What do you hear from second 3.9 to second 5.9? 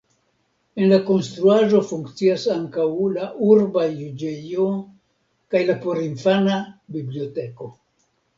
juĝejo kaj la